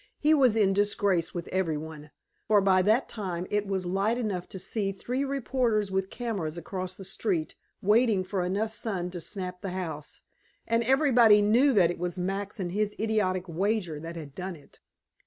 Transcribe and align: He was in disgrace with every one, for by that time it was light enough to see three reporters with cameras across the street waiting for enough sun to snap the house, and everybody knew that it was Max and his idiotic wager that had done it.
He 0.17 0.33
was 0.33 0.55
in 0.55 0.73
disgrace 0.73 1.31
with 1.31 1.47
every 1.49 1.77
one, 1.77 2.09
for 2.47 2.59
by 2.59 2.81
that 2.81 3.07
time 3.07 3.45
it 3.51 3.67
was 3.67 3.85
light 3.85 4.17
enough 4.17 4.49
to 4.49 4.57
see 4.57 4.91
three 4.91 5.23
reporters 5.23 5.91
with 5.91 6.09
cameras 6.09 6.57
across 6.57 6.95
the 6.95 7.05
street 7.05 7.53
waiting 7.83 8.23
for 8.23 8.43
enough 8.43 8.71
sun 8.71 9.11
to 9.11 9.21
snap 9.21 9.61
the 9.61 9.69
house, 9.69 10.23
and 10.65 10.81
everybody 10.85 11.39
knew 11.43 11.71
that 11.73 11.91
it 11.91 11.99
was 11.99 12.17
Max 12.17 12.59
and 12.59 12.71
his 12.71 12.95
idiotic 12.99 13.47
wager 13.47 13.99
that 13.99 14.15
had 14.15 14.33
done 14.33 14.55
it. 14.55 14.79